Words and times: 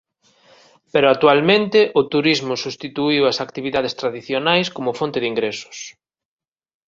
Pero 0.93 1.05
actualmente 1.09 1.79
o 1.99 2.01
turismo 2.13 2.53
substituíu 2.63 3.23
ás 3.31 3.37
actividades 3.45 3.93
tradicionais 4.01 4.67
como 4.75 4.97
fonte 4.99 5.21
de 5.21 5.29
ingresos. 5.31 5.77